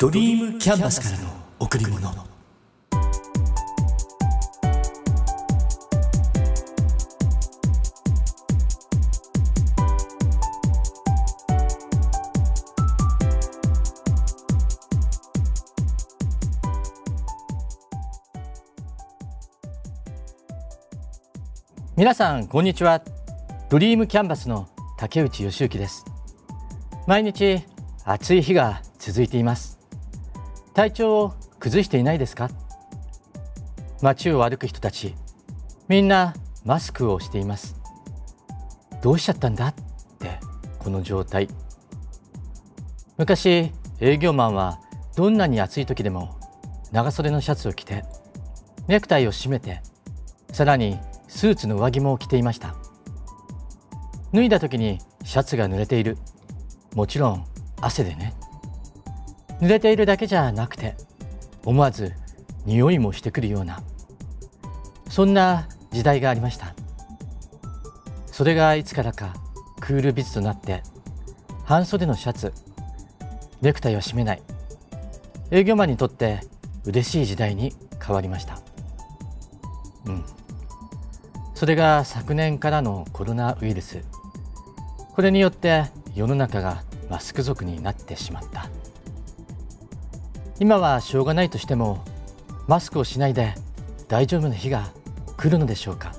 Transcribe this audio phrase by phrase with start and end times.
[0.00, 2.08] ドリームキャンバスからの贈り物。
[21.96, 23.02] 皆さんこんにちは。
[23.68, 26.04] ドリームキャンバスの竹内義之です。
[27.08, 27.64] 毎日
[28.04, 29.67] 暑い日が続いています。
[30.78, 32.50] 体調を崩していないですか？
[34.00, 35.16] 街を歩く人たち
[35.88, 37.74] みんなマスクをしています。
[39.02, 39.66] どうしちゃったんだ？
[39.66, 39.74] っ
[40.20, 40.38] て
[40.78, 41.48] この状態。
[43.16, 44.78] 昔営業マンは
[45.16, 46.38] どんなに暑い時でも
[46.92, 48.04] 長袖のシャツを着て
[48.86, 49.82] ネクタイを締めて
[50.52, 52.76] さらにスーツの上着も着ていました。
[54.32, 56.18] 脱いだ時にシャツが濡れている。
[56.94, 57.44] もちろん
[57.80, 58.32] 汗でね。
[59.60, 60.96] 濡れているだけじゃなくて
[61.64, 62.12] 思わず
[62.64, 63.82] 匂いもしてくるような
[65.08, 66.74] そんな時代がありました。
[68.26, 69.34] それがいつからか
[69.80, 70.82] クールビズとなって
[71.64, 72.52] 半袖のシャツ
[73.62, 74.42] ネクタイを締めない
[75.50, 76.40] 営業マンにとって
[76.84, 78.60] 嬉しい時代に変わりました。
[80.06, 80.24] うん。
[81.54, 84.04] それが昨年からのコロナウイルス。
[85.14, 88.68] これによって世の中がマスク族になってしまった。
[90.60, 92.04] 今はしょうがないとしても
[92.66, 93.54] マスクをしないで
[94.08, 94.90] 大丈夫な日が
[95.36, 96.12] 来るのでしょうか？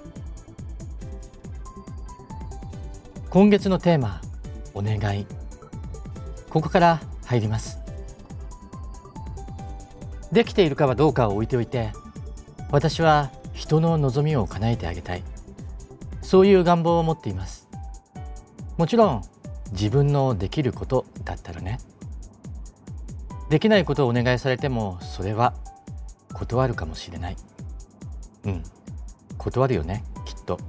[3.30, 4.22] 今月のテーマ
[4.74, 5.26] お願い。
[6.50, 7.80] ここから入ります。
[10.32, 11.92] できているかはどうかを置いておいて
[12.72, 15.24] 私は人の望みを叶えてあげたい。
[16.22, 17.68] そういう願望を持っています。
[18.78, 19.24] もちろん
[19.74, 21.80] 自分のできることだったらね。
[23.50, 25.54] できないことをお願いされてもそれは
[26.34, 27.36] 断るかもしれない。
[28.46, 28.64] うん。
[29.38, 30.60] 断るよねきっと。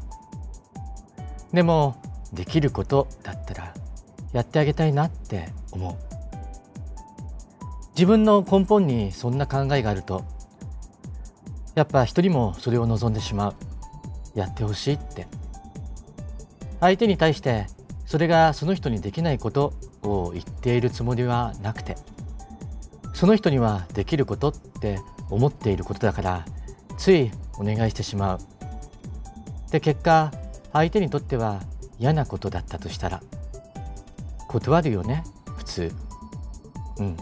[1.53, 2.01] でも
[2.33, 3.75] できることだったら
[4.33, 5.97] やってあげたいなって思う。
[7.95, 10.25] 自分の根本にそんな考えがあると
[11.75, 13.55] やっぱ一人もそれを望んでしまう。
[14.35, 15.27] やってほしいって。
[16.81, 17.67] 相手に対して
[18.07, 21.97] それがその人にできないことを言っているつもりはなくて。
[23.21, 24.99] その人にはできることって
[25.29, 26.47] 思っていることだから
[26.97, 28.39] ついお願いしてしまう。
[29.71, 30.33] で結果
[30.73, 31.61] 相手にとっては
[31.99, 33.21] 嫌なことだったとしたら
[34.49, 35.23] 断るよね
[35.59, 35.93] 普通。
[36.97, 37.17] うん。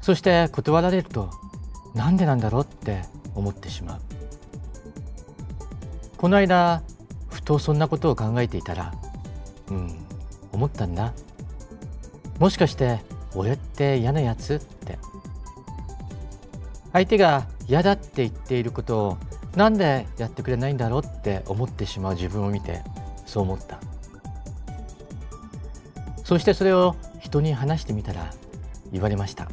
[0.00, 1.30] そして断られると
[1.94, 3.02] なんでなんだろうって
[3.36, 4.00] 思ってしまう。
[6.16, 6.82] この間
[7.28, 8.92] ふとそんなことを考えていたら
[9.70, 9.96] うん
[10.50, 11.12] 思ったんだ。
[12.40, 12.98] もしかして
[13.34, 14.54] 俺って嫌なやつ？
[14.54, 14.98] って。
[16.92, 19.18] 相手が嫌だって言っていることを
[19.54, 22.82] なんでやってくれないんだろうって思ってしまう自分を見て
[23.26, 23.78] そう思った。
[26.24, 28.30] そしてそれを人に話してみたら
[28.92, 29.48] 言われました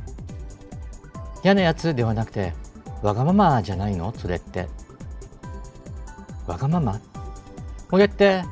[1.44, 2.54] 嫌なやつではなくて
[3.02, 4.14] わがままじゃないの？
[4.18, 4.68] それって
[6.48, 7.00] わがまま
[7.92, 8.44] 俺って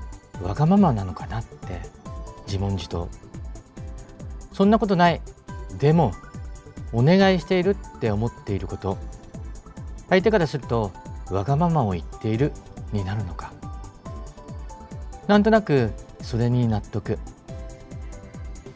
[0.41, 1.39] わがままなのかな？
[1.39, 1.81] って
[2.47, 3.09] 自問自答。
[4.53, 5.21] そんなことない。
[5.79, 6.13] でも
[6.93, 8.97] お願いしているって思っていること。
[10.09, 10.91] 相手からすると
[11.31, 12.53] わがままを言っている
[12.91, 13.51] になるのか。
[15.27, 17.17] なんとなくそれに納得。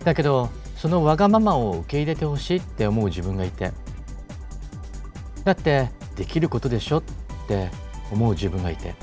[0.03, 3.71] だけどそのわがままを受け入れてほしいって思う自分がいて。
[5.43, 7.03] だってできることでしょっ
[7.47, 7.69] て
[8.11, 8.95] 思う自分がいて。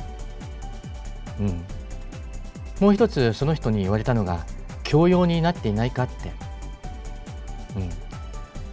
[1.39, 1.65] うん。
[2.81, 4.45] もう一つその人に言われたのが
[4.83, 6.33] 教養になっていないかって。
[7.77, 7.91] うん。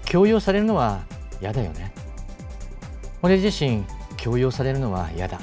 [0.06, 1.02] 強要されるのは
[1.42, 1.94] 嫌だよね。
[3.22, 3.84] 俺自身
[4.18, 5.40] 強要されるのは嫌だ。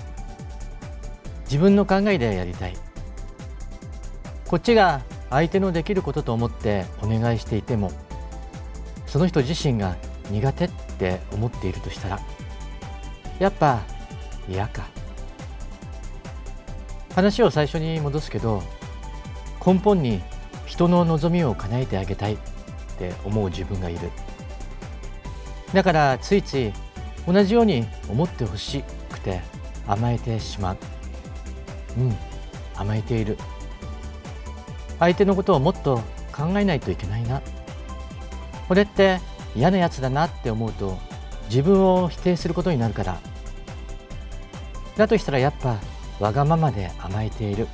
[1.45, 2.75] 自分の考えでやりたい。
[4.47, 7.93] こっちが相手のできることと思ってお願いしていても
[9.07, 9.95] その人自身が
[10.31, 12.21] 苦手って思っているとしたら
[13.39, 13.83] やっぱ
[14.49, 14.89] 嫌か。
[17.15, 18.63] 話を最初に戻すけど
[19.65, 20.23] 根本に
[20.67, 22.39] 人の望みを叶えてあげたい。
[22.99, 24.11] って思う自分がいる。
[25.73, 26.73] だからついつい
[27.27, 29.41] 同じように思ってほしくて
[29.87, 30.77] 甘えてしまう。
[31.99, 32.17] うん
[32.75, 33.39] 甘えている。
[34.99, 36.01] 相手のことをもっと
[36.33, 37.41] 考えないといけないな。
[38.67, 39.21] これって
[39.55, 40.99] 嫌なやつだなって思うと
[41.49, 43.21] 自分を否定することになるから。
[44.97, 45.77] だとしたらやっぱ
[46.19, 47.69] わがままで甘えている。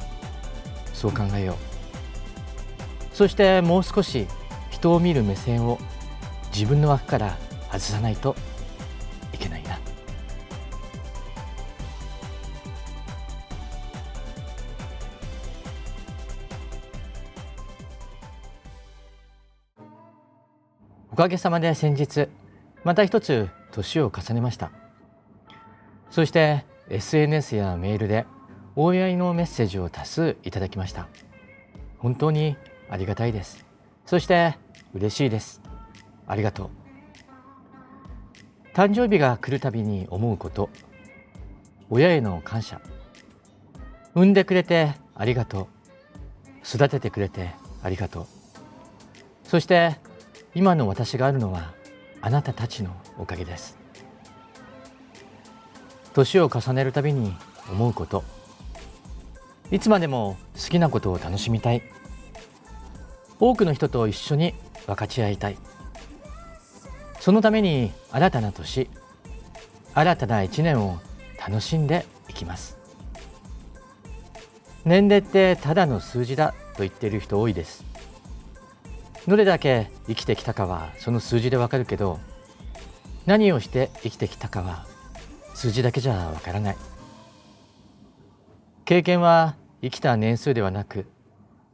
[0.92, 1.56] そう考えよう。
[3.16, 4.26] そしてもう少し
[4.84, 5.78] 人を見る目線を
[6.54, 7.38] 自分の枠から
[7.72, 8.36] 外さないと
[9.32, 9.78] いけないな。
[21.10, 22.28] おかげさまで先日
[22.84, 24.70] また一つ年を重ねました。
[26.10, 28.26] そして SNS やメールで
[28.76, 31.08] お祝いのメッセージを多数いただきました。
[31.96, 32.58] 本当に
[32.90, 33.64] ありがたいです。
[34.04, 34.58] そして
[34.94, 35.60] 嬉しいです。
[36.26, 36.70] ありがとう。
[38.74, 40.70] 誕生日が来るたびに思うこと。
[41.90, 42.80] 親への感謝。
[44.14, 45.66] 産んでくれてありがとう。
[46.64, 47.50] 育ててくれて
[47.82, 48.26] ありがとう。
[49.44, 49.96] そして
[50.54, 51.74] 今の私があるのは
[52.20, 53.76] あなたたちのおかげです。
[56.14, 57.34] 年を重ねるたびに
[57.70, 58.22] 思うこと。
[59.72, 61.82] いつまでも好きなことを楽しみたい。
[63.40, 64.54] 多くの人と一緒に
[64.86, 65.56] 分かち合いたい。
[67.20, 68.90] そのために新たな年
[69.94, 70.98] 新たな一年を
[71.40, 72.76] 楽しんでいきます。
[74.84, 77.84] 年齢ってただの数字だと言っている人多いです。
[79.26, 82.18] どれだけ生きてきたかはその数字でわかるけど
[83.24, 84.84] 何をして生きてきたかは
[85.54, 86.76] 数字だけじゃわからない。
[88.84, 91.06] 経験は生きた年数ではなく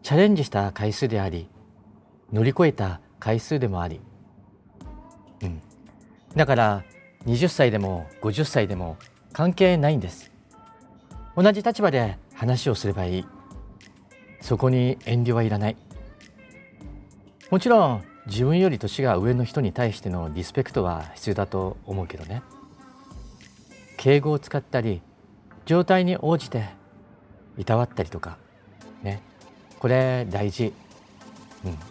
[0.05, 1.49] チャレンジした回数であり
[2.33, 4.01] 乗り越えた回数でもあり、
[5.43, 5.61] うん、
[6.37, 6.85] だから
[7.27, 8.97] 20歳でも50歳でも
[9.33, 10.31] 関係ないんです。
[11.37, 13.27] 同じ立場で話をすればいい。
[14.41, 15.77] そこに遠慮はいらない。
[17.51, 22.43] もちろん自分より年が上の人に対してのリスペクトは必要だと思うけどね。
[23.97, 25.03] 敬語を使ったり
[25.67, 26.71] 状態に応じて
[27.59, 28.39] いたわったりとか
[29.03, 29.21] ね。
[29.79, 30.73] これ大事。
[31.65, 31.90] うん。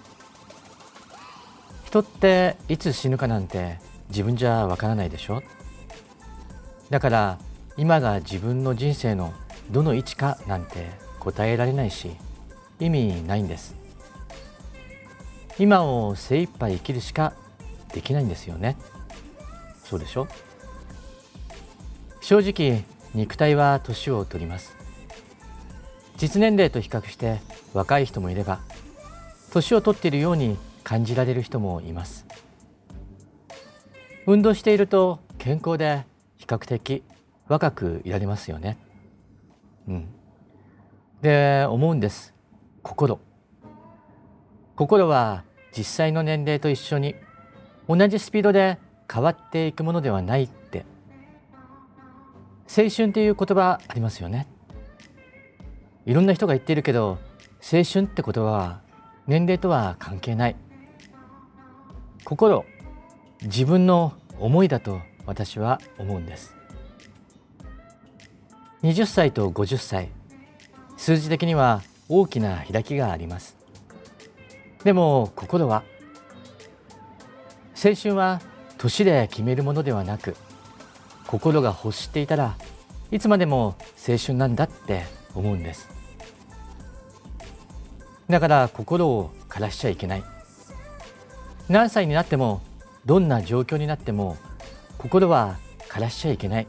[1.90, 5.42] 人っていつ死ぬかなんて自分じゃわからないでしょ？
[6.92, 7.40] だから
[7.78, 9.34] 今が自分の人生の
[9.72, 12.12] どの位置かなんて答えられないし
[12.80, 13.74] 意味ないんです。
[15.58, 17.34] 今を精一杯生きるしか
[17.92, 18.78] できないんですよね。
[19.84, 20.28] そうでしょ？
[22.22, 22.84] 正直
[23.16, 24.76] 肉体は年を取ります。
[26.18, 27.40] 実年齢と比較して
[27.74, 28.60] 若い人もいれば
[29.52, 32.26] 年を取っているように感じられる人もいます。
[34.26, 36.06] 運動していると健康で
[36.38, 37.04] 比較的
[37.48, 38.78] 若くいられますよね。
[39.88, 40.08] うん。
[41.22, 42.34] で思うんです。
[42.84, 43.20] 心。
[44.76, 45.44] 心は
[45.76, 47.16] 実際の年齢と一緒に
[47.88, 48.78] 同じスピードで
[49.12, 50.86] 変わっていくものではないって。
[52.68, 54.48] 青春っていう言葉ありますよね。
[56.06, 57.18] いろんな人が言っているけど
[57.62, 58.82] 青春って言葉は
[59.28, 60.56] 年齢とは関係ない。
[62.24, 62.66] 心
[63.42, 66.56] 自分の思いだと私は思うんです。
[68.84, 70.10] 20歳と50歳
[70.98, 73.58] 数字的には大きな開きがあります。
[74.84, 75.84] でも心は
[77.82, 78.42] 青春は
[78.78, 80.36] 年で決めるものではなく
[81.28, 82.56] 心が欲していたら
[83.12, 83.76] いつまでも
[84.08, 85.04] 青春なんだって
[85.36, 85.90] 思うんです。
[88.30, 90.24] だから心を枯らしちゃいけない。
[91.70, 92.62] 何歳になっても
[93.06, 94.38] どんな状況になっても
[94.98, 95.58] 心は
[95.88, 96.68] 枯らしちゃいけない。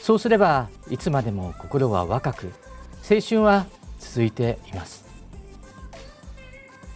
[0.00, 2.52] そうすればいつまでも心は若く
[3.08, 3.66] 青春は
[3.98, 5.04] 続いています。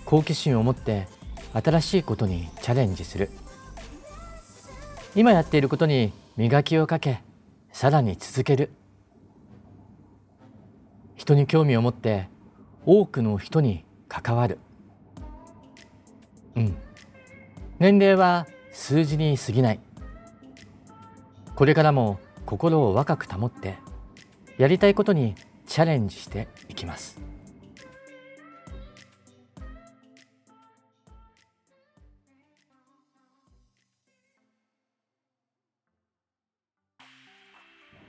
[0.04, 1.08] 好奇心を持って
[1.52, 3.30] 新しいことにチャレンジする。
[5.16, 7.22] 今やっていることに磨きをかけ
[7.72, 8.70] さらに続ける。
[11.16, 12.28] 人に興味を持って
[12.84, 14.60] 多くの人に関わる。
[16.56, 16.76] うん。
[17.78, 19.80] 年齢は数字に過ぎない。
[21.54, 23.76] これからも心を若く保って
[24.58, 25.34] やりたいことに
[25.66, 27.18] チャレンジしていきます。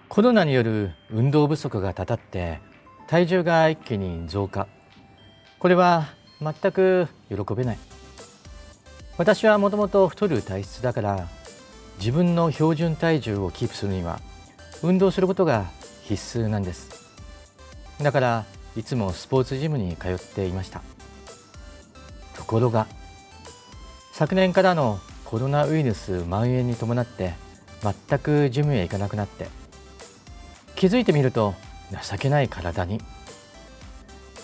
[0.10, 2.60] コロナによる運動不足がたたって
[3.08, 4.68] 体重が一気に増加。
[5.60, 6.06] これは
[6.42, 7.97] 全く喜べない。
[9.18, 11.28] 私はもともと太る体質だから
[11.98, 14.20] 自分の標準体重をキープするには
[14.84, 15.66] 運動することが
[16.04, 16.90] 必須なんです。
[18.00, 18.46] だから
[18.76, 20.84] いつもスポーツジムに通っていました。
[22.36, 22.86] ところが
[24.14, 27.34] 昨年からのコロナウイルス蔓延に伴って
[27.82, 29.48] 全くジムへ行かなくなって
[30.76, 31.56] 気づいてみると
[32.08, 33.02] 情けない体に。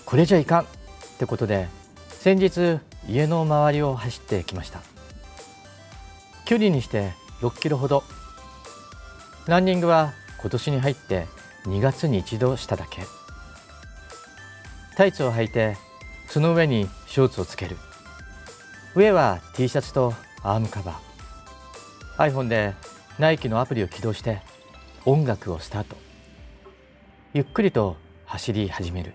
[0.06, 0.65] これじゃいかんっ
[1.20, 1.68] てことで
[2.10, 4.82] 先日家の周りを走ってきました。
[6.46, 8.04] 距離にして6キロほど。
[9.48, 11.28] ランニングは今年に入って
[11.66, 13.02] 2月に一度しただけ。
[14.96, 15.78] タイツを履いて
[16.28, 17.78] その上にショーツをつける。
[18.96, 22.32] 上は T シャツとアームカバー。
[22.32, 22.74] iPhone で
[23.20, 24.42] ナイキのアプリを起動して
[25.06, 25.98] 音楽をスタート。
[27.34, 29.14] ゆっくりと走り始める。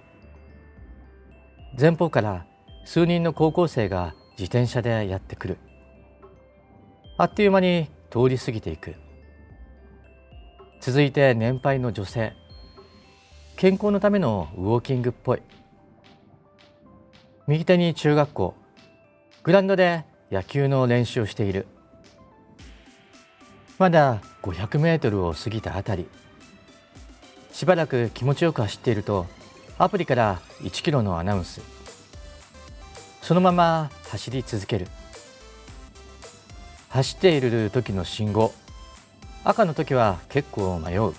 [1.79, 2.45] 前方から
[2.89, 5.59] 数人の高校生が自転車でやってくる。
[7.19, 8.95] あっという間に通り過ぎていく。
[10.81, 12.33] 続いて年配の女性。
[13.59, 15.43] 健康のためのウォーキングっぽい。
[17.47, 18.55] 右手に中学校。
[19.43, 21.67] グラウンドで野球の練習をしている。
[23.79, 26.07] まだ500メートルを過ぎたあたり。
[27.53, 29.27] しばらく気持ちよく走っていると
[29.77, 31.78] アプリから1キロのアナウンス。
[33.29, 34.89] そのまま走り続ける。
[36.89, 38.55] 走っている時の信号。
[39.45, 41.13] 赤の時は結構迷う。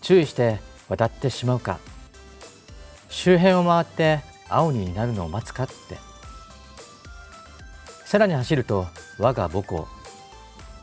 [0.00, 1.78] 注意して渡ってしまうか。
[3.08, 5.74] 周辺を回って青になるのを待つかって。
[8.04, 8.88] さらに走ると
[9.20, 9.86] 我が母校。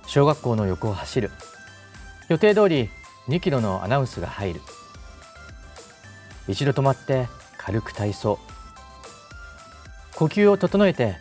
[0.08, 1.32] 小学校の横を走る。
[2.30, 2.90] 予定通り
[3.28, 4.62] 2キロのアナウンスが入る。
[6.48, 8.40] 一度止まって軽く体操。
[10.22, 11.16] 呼吸を整えて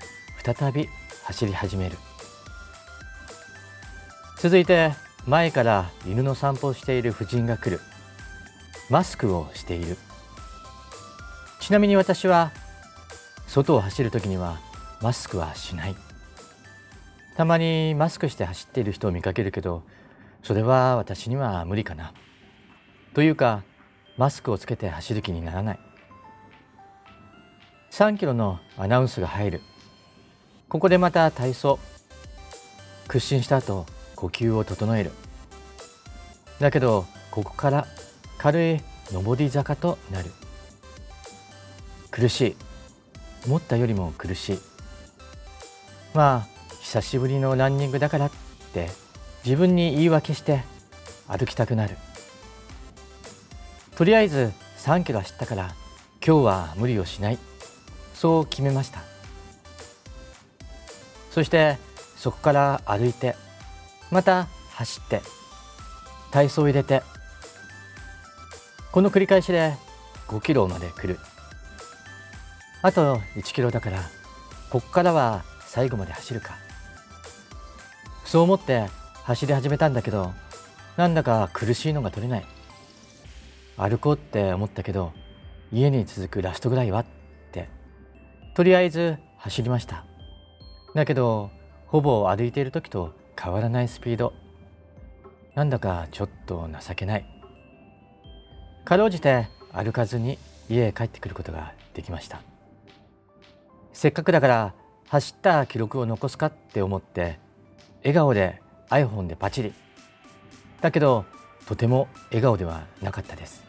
[0.44, 0.86] 再び
[1.24, 1.96] 走り始める。
[4.36, 4.92] 続いて
[5.26, 7.80] 前から犬の散歩をしている婦人が来る。
[8.90, 9.96] マスクをしている。
[11.60, 12.52] ちなみに私は
[13.46, 14.60] 外を走る時には
[15.00, 15.96] マスクはしない。
[17.38, 19.82] たまにマスクして走っている人を見かけるけど
[20.42, 22.12] それは私には無理かな。
[23.14, 23.62] というか
[24.18, 25.89] マスクをつけて走る気にならない。
[27.90, 29.60] 3キロのアナウンスが入る。
[30.68, 31.78] ここでまた体操。
[33.08, 35.10] 屈伸した後呼吸を整える。
[36.60, 37.86] だけどここから
[38.38, 38.80] 軽い
[39.12, 40.30] 上り坂となる。
[42.12, 42.56] 苦しい。
[43.46, 44.58] 思ったよりも苦しい。
[46.14, 46.48] まあ
[46.80, 48.30] 久しぶりのランニングだからっ
[48.72, 48.88] て
[49.44, 50.62] 自分に言い訳して
[51.26, 51.96] 歩きたくなる。
[53.96, 55.74] とりあえず3キロ走ったから
[56.24, 57.38] 今日は無理をしない。
[58.20, 59.00] そう決めました。
[61.30, 61.78] そして
[62.16, 63.34] そこから歩いて
[64.10, 65.22] また走って
[66.30, 67.02] 体操を入れて
[68.92, 69.72] この繰り返しで
[70.28, 71.18] 5キロまで来る。
[72.82, 74.02] あと1キロだから
[74.68, 76.58] ここからは最後まで走るか。
[78.26, 78.90] そう思って
[79.24, 80.34] 走り始めたんだけど
[80.98, 82.44] なんだか苦しいのが取れない。
[83.78, 85.14] 歩こうって思ったけど
[85.72, 87.06] 家に続くラストぐらいは
[88.54, 90.04] とりあえず走りました。
[90.94, 91.50] だけど
[91.86, 94.32] ほぼ歩いている時と変わらないスピード。
[95.54, 97.26] なんだかちょっと情けない。
[98.84, 100.38] かろうじて歩かずに
[100.68, 102.42] 家へ帰ってくることができました。
[103.92, 104.74] せっかくだから
[105.08, 107.38] 走った記録を残すかって思って
[108.00, 109.72] 笑顔で iPhone でパチリ。
[110.80, 111.24] だけど
[111.66, 113.64] とても笑顔ではなかったです。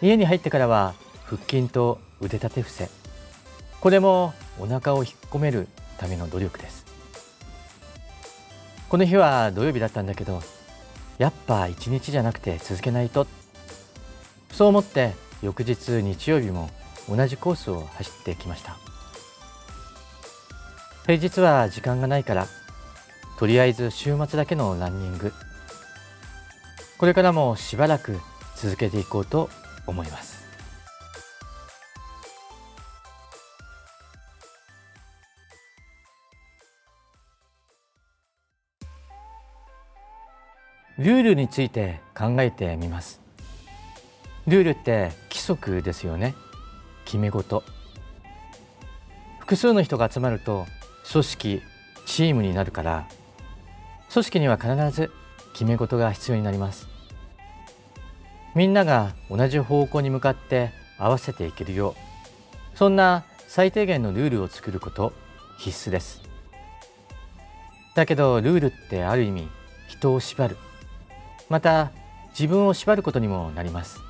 [0.00, 0.94] 家に入ってからは
[1.28, 2.88] 腹筋と腕立て伏せ。
[3.80, 5.68] これもお腹を引っ込める
[5.98, 6.86] ための努力です。
[8.88, 10.42] この日は土曜日だったんだけど
[11.18, 13.26] やっぱ一日じゃなくて続けないと。
[14.50, 16.70] そう思って翌日日曜日も
[17.08, 18.78] 同じコースを走ってきました。
[21.04, 22.46] 平日は時間がないから
[23.38, 25.32] とりあえず週末だけのランニング。
[26.96, 28.18] これからもしばらく
[28.56, 29.50] 続けていこうと
[29.86, 30.37] 思います。
[40.98, 43.20] ルールについて考えてみます。
[44.48, 46.34] ルールって規則ですよね。
[47.04, 47.62] 決め事。
[49.38, 50.66] 複数の人が集まると
[51.10, 51.62] 組織
[52.04, 53.08] チームになるから
[54.12, 55.12] 組織には必ず
[55.52, 56.88] 決め事が必要になります。
[58.56, 61.94] みんなが同じ方向に向かって合わせていけるよ
[62.74, 65.12] うそんな最低限のルールを作ること
[65.58, 66.22] 必須です。
[67.94, 69.48] だけどルールってある意味
[69.86, 70.56] 人を縛る。
[71.48, 71.92] また
[72.30, 74.00] 自分を縛ることにもなります。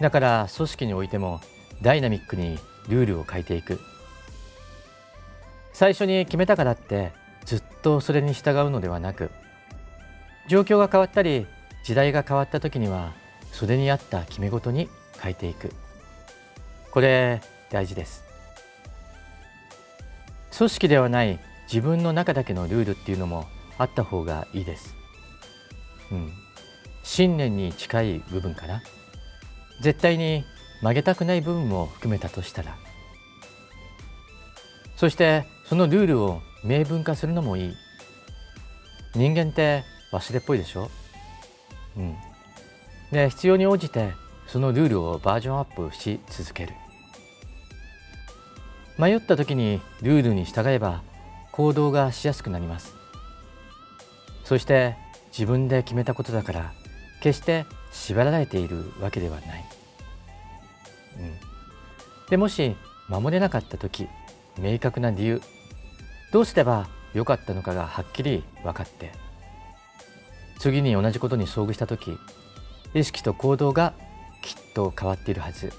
[0.00, 1.40] だから組織においても
[1.82, 2.58] ダイナミックに
[2.88, 3.80] ルールを変えていく。
[5.72, 7.12] 最初に決めたからって
[7.44, 9.30] ずっとそれに従うのではなく
[10.48, 11.46] 状況が変わったり
[11.84, 13.12] 時代が変わった時には
[13.52, 14.88] それに合った決め事に
[15.20, 15.72] 変えていく。
[16.90, 18.24] これ大事です。
[20.56, 21.38] 組織ではない
[21.72, 23.46] 自分の中だけのルールっていうのも
[23.78, 24.99] あった方がいいです。
[26.12, 26.32] うん、
[27.02, 28.82] 信念に近い部分かな。
[29.82, 30.44] 絶対に
[30.82, 32.76] 曲げたくない部分も含めたとしたら。
[34.96, 37.74] そしてそのルールを明文化するのもいい。
[39.14, 40.90] 人間って忘れっぽいでしょ。
[41.96, 42.16] うん。
[43.10, 44.12] で必要に応じて
[44.46, 46.74] そのルールをバージョンアップし続ける。
[48.98, 51.02] 迷った時にルールに従えば
[51.52, 52.94] 行動がしやすくなります。
[54.44, 54.96] そして
[55.30, 56.72] 自分で決めたことだから
[57.22, 59.64] 決して縛られているわけではない、
[61.18, 61.34] うん、
[62.28, 62.76] でもし
[63.08, 64.08] 守れなかった時
[64.58, 65.42] 明確な理由
[66.32, 69.12] どうすればよかったのかがはっきり分かって
[70.58, 72.18] 次に同じことに遭遇した時
[72.92, 73.94] 意識と行動が
[74.42, 75.72] きっと変わっているはず。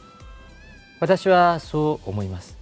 [1.00, 2.58] 私はそう思います。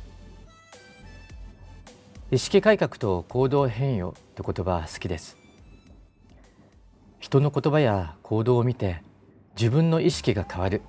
[2.32, 5.39] 意識改革と行動変容って言葉好きです。
[7.20, 9.02] 人の言葉や行動を見て
[9.58, 10.82] 自分の意識が変わる。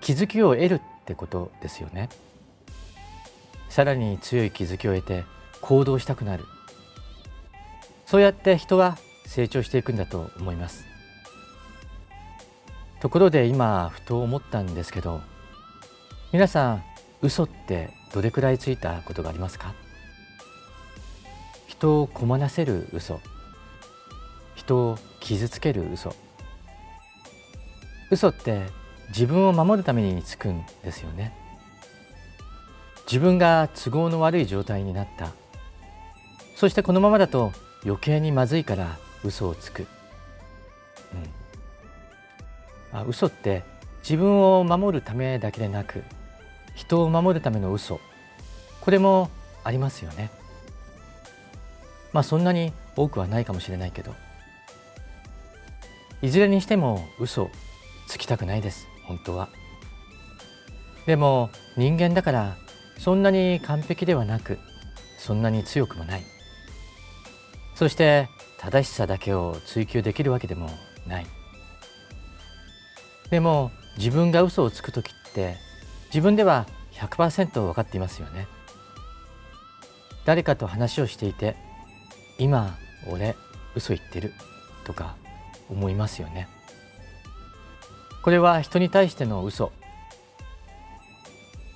[0.00, 2.08] 気づきを得るってことですよね。
[3.68, 5.24] さらに強い気づきを得て
[5.60, 6.44] 行動したくなる。
[8.06, 8.96] そうやって人は
[9.26, 10.84] 成長していくんだと思います。
[13.00, 15.20] ところで今ふと思ったんですけど
[16.32, 16.82] 皆さん
[17.22, 19.74] 嘘ってどれくらいついたことがありますか？
[21.66, 23.20] 人を困らせる嘘。
[24.54, 26.14] 人を傷つける嘘。
[28.10, 28.62] 嘘って
[29.08, 31.34] 自分を守るためにつくんですよね。
[33.06, 35.32] 自分が都合の悪い状態になった。
[36.54, 37.52] そしてこのままだと
[37.84, 39.86] 余計にまずいから嘘をつく、
[42.92, 43.62] うん、あ嘘って
[44.02, 46.02] 自分を守るためだけでなく
[46.74, 48.00] 人を守るための嘘。
[48.80, 49.30] これも
[49.64, 50.30] ありますよね。
[52.12, 54.14] まあそんなに多くはないかもしれないけど。
[56.22, 57.50] いずれにしても嘘
[58.08, 58.88] つきたくないです。
[59.04, 59.48] 本当は。
[61.06, 62.56] でも人間だから
[62.98, 64.58] そんなに完璧ではなく
[65.18, 66.22] そんなに強くもない。
[67.74, 68.28] そして
[68.58, 70.68] 正しさだけを追求できるわけでも
[71.06, 71.26] ない。
[73.30, 75.56] でも自分が嘘をつく時って
[76.06, 78.48] 自分では100%分かっていますよね。
[80.24, 81.56] 誰かと話をしていて
[82.38, 82.76] 今
[83.06, 83.36] 俺
[83.74, 84.32] 嘘言ってる
[84.84, 85.14] とか
[85.70, 86.48] 思いますよね。
[88.22, 89.72] これは人に対しての嘘。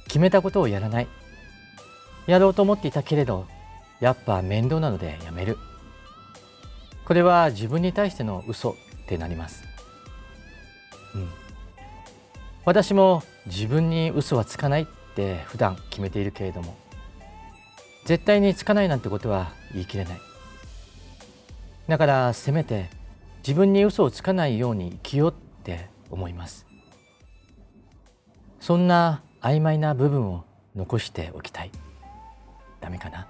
[0.07, 1.09] 決めたことをやらない。
[2.27, 3.47] やろうと思っていたけれど
[4.01, 5.59] やっぱ面倒なのでやめる。
[7.05, 8.75] これは自分に対しての嘘っ
[9.07, 9.65] てなります、
[11.15, 11.29] うん、
[12.65, 16.77] 私も自分に嘘はつかないって普段決めているけれども
[18.07, 20.21] 絶対につかないなんてことは言い切れない。
[21.89, 22.89] だからせめて
[23.45, 26.65] 自分に嘘をつかないように生きようって思います。
[28.61, 30.45] そんな曖昧な部分を
[30.77, 31.73] 残しておきたい。
[32.81, 33.27] ダメかな？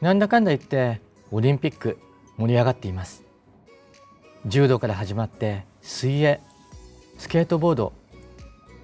[0.00, 1.00] なんだかんだ言って
[1.32, 1.98] オリンピック
[2.36, 3.24] 盛り上がっています。
[4.46, 6.40] 柔道から始まって水泳
[7.18, 7.92] スケートボード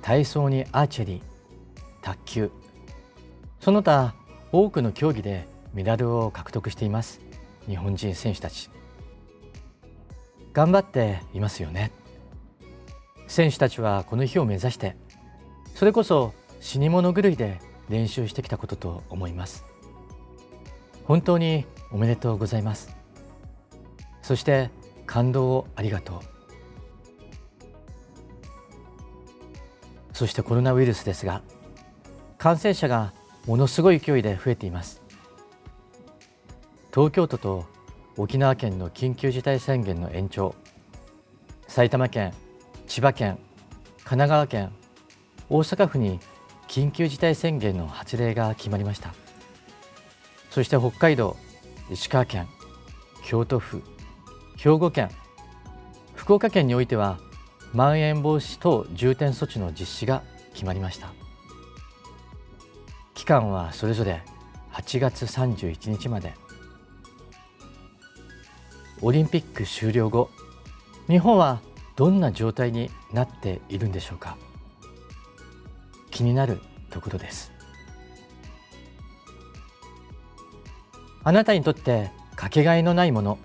[0.02, 1.20] 体操にアーチェリー
[2.02, 2.50] 卓球。
[3.61, 4.14] その他
[4.52, 7.20] 多くの競技でメダルを獲得しています。
[7.66, 8.70] 日本人選手たち。
[10.52, 11.92] 頑張っていますよね。
[13.26, 14.96] 選手たちはこの日を目指して
[15.74, 19.64] それこそ死に物狂いで練習してきたことと思います。
[21.04, 22.96] 本当におめでとうございます。
[24.22, 24.70] そして
[25.06, 26.38] 感動をありがとう。
[30.18, 31.42] そしてコロナウイルスですが
[32.38, 33.12] 感染者が
[33.46, 35.00] ものすごい勢いで増えています。
[36.92, 37.66] 東京都と
[38.16, 40.57] 沖縄県の緊急事態宣言の延長
[41.68, 42.33] 埼玉県
[42.88, 43.38] 千葉県
[43.98, 44.72] 神奈川県
[45.48, 46.18] 大阪府に
[46.66, 49.14] 緊急事態宣言の発令が決まりました。
[50.50, 51.37] そして北海道
[51.92, 52.48] 石川県
[53.22, 53.85] 京都府
[54.57, 55.11] 兵庫県
[56.16, 57.20] 福岡県においては
[57.72, 61.12] まん延防止等重点措置の実施が決まりました。
[63.14, 64.22] 期間はそれぞれ
[64.72, 66.35] 8月31日まで。
[69.00, 70.31] オリンピック終了後
[71.09, 71.61] 日本は
[71.94, 74.37] どんな状態になっているんでしょうか。
[76.11, 77.52] 気になるところです。
[81.24, 83.38] あなたにとってかけがえのないもの。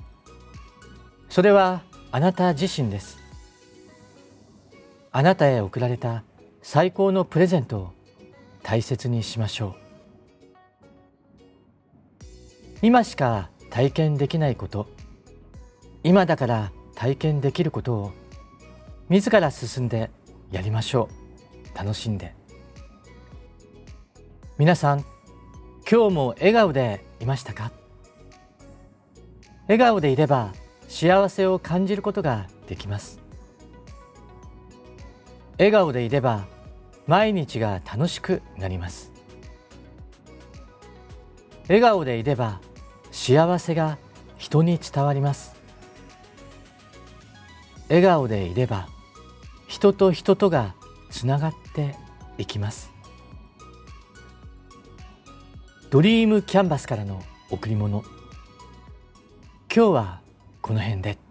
[1.29, 1.81] それは
[2.11, 3.22] あなた自身です。
[5.15, 6.23] あなたへ贈られた
[6.63, 7.93] 最高のプレゼントを
[8.63, 9.75] 大切にしましょう。
[12.81, 14.87] 今しか体験できないこと
[16.03, 18.11] 今だから体験できることを
[19.07, 20.09] 自ら進んで
[20.51, 21.09] やりましょ
[21.73, 21.77] う。
[21.77, 22.33] 楽しんで。
[24.57, 25.05] 皆さん
[25.89, 27.71] 今日も笑顔でいましたか？
[29.67, 30.53] 笑顔でいれば
[30.87, 33.22] 幸せを感じることができます。
[35.57, 36.47] 笑顔でいれば
[37.07, 39.11] 毎日が楽しくなります。
[41.67, 42.59] 笑顔でいれば
[43.11, 43.97] 幸せが
[44.37, 45.55] 人に伝わります。
[47.89, 48.87] 笑顔でいれば
[49.67, 50.75] 人と人とが
[51.09, 51.95] つながって
[52.37, 52.91] いきます。
[55.89, 58.03] ドリームキャンバスからの贈り物。
[59.73, 60.21] 今日は
[60.61, 61.22] この辺で。